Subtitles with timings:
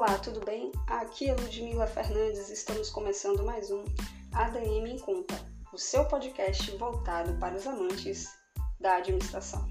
[0.00, 0.72] Olá, tudo bem?
[0.86, 3.84] Aqui é Ludmila Fernandes, estamos começando mais um
[4.32, 5.34] ADM em Conta,
[5.74, 8.26] o seu podcast voltado para os amantes
[8.80, 9.68] da administração.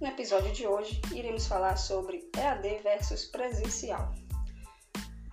[0.00, 4.12] No episódio de hoje, iremos falar sobre EAD versus presencial.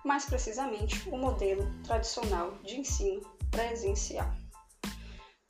[0.06, 4.32] Mais precisamente, o modelo tradicional de ensino presencial.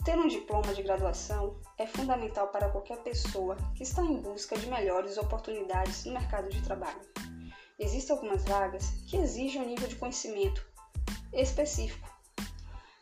[0.06, 4.68] Ter um diploma de graduação é fundamental para qualquer pessoa que está em busca de
[4.68, 7.02] melhores oportunidades no mercado de trabalho.
[7.80, 10.68] Existem algumas vagas que exigem um nível de conhecimento
[11.32, 12.10] específico,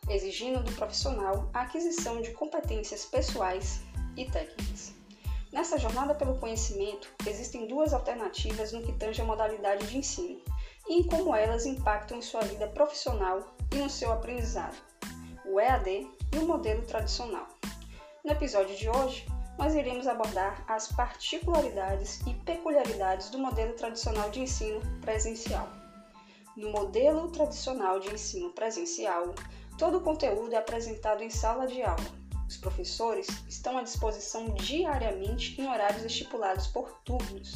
[0.08, 3.80] exigindo do profissional a aquisição de competências pessoais
[4.16, 4.92] e técnicas.
[5.52, 10.40] Nessa jornada pelo conhecimento, existem duas alternativas no que tange a modalidade de ensino
[10.88, 14.76] e em como elas impactam em sua vida profissional e no seu aprendizado:
[15.44, 17.48] o EAD e o modelo tradicional.
[18.24, 19.26] No episódio de hoje,
[19.58, 25.68] nós iremos abordar as particularidades e peculiaridades do modelo tradicional de ensino presencial.
[26.56, 29.34] No modelo tradicional de ensino presencial,
[29.76, 32.06] todo o conteúdo é apresentado em sala de aula.
[32.48, 37.54] Os professores estão à disposição diariamente em horários estipulados por turnos.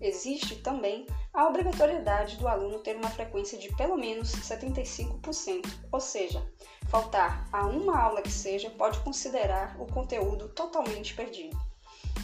[0.00, 6.42] Existe também a obrigatoriedade do aluno ter uma frequência de pelo menos 75%, ou seja,
[6.90, 11.56] faltar a uma aula que seja pode considerar o conteúdo totalmente perdido.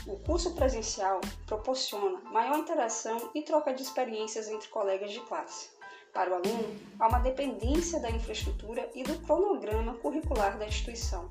[0.09, 5.71] O curso presencial proporciona maior interação e troca de experiências entre colegas de classe.
[6.13, 11.31] Para o aluno, há uma dependência da infraestrutura e do cronograma curricular da instituição,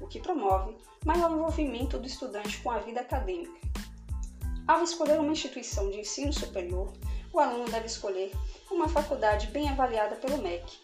[0.00, 0.76] o que promove
[1.06, 3.60] maior envolvimento do estudante com a vida acadêmica.
[4.66, 6.92] Ao escolher uma instituição de ensino superior,
[7.32, 8.32] o aluno deve escolher
[8.70, 10.78] uma faculdade bem avaliada pelo MEC,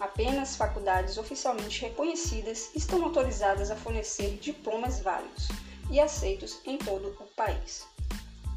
[0.00, 5.48] Apenas faculdades oficialmente reconhecidas estão autorizadas a fornecer diplomas válidos
[5.90, 7.86] e aceitos em todo o país,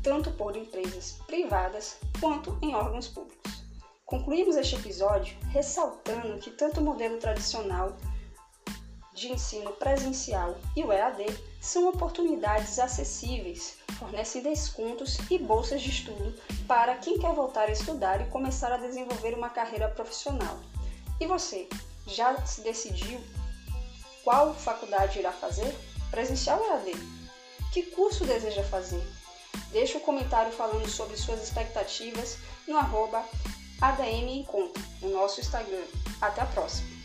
[0.01, 3.63] tanto por empresas privadas quanto em órgãos públicos.
[4.05, 7.95] Concluímos este episódio ressaltando que tanto o modelo tradicional
[9.13, 11.25] de ensino presencial e o EAD
[11.59, 16.33] são oportunidades acessíveis, fornecem descontos e bolsas de estudo
[16.67, 20.57] para quem quer voltar a estudar e começar a desenvolver uma carreira profissional.
[21.19, 21.67] E você,
[22.05, 23.19] já se decidiu
[24.23, 25.73] qual faculdade irá fazer?
[26.11, 26.91] Presencial ou AD?
[27.73, 29.01] Que curso deseja fazer?
[29.71, 33.23] Deixe um comentário falando sobre suas expectativas no arroba
[33.81, 34.45] ADM
[35.01, 35.83] no nosso Instagram.
[36.21, 36.96] Até a próxima!